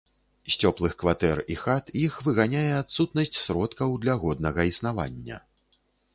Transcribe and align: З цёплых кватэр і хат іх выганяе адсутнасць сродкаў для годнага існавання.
З 0.51 0.55
цёплых 0.67 0.95
кватэр 1.03 1.41
і 1.55 1.57
хат 1.63 1.91
іх 2.05 2.17
выганяе 2.29 2.73
адсутнасць 2.79 3.39
сродкаў 3.43 3.95
для 4.07 4.19
годнага 4.27 4.61
існавання. 4.73 5.41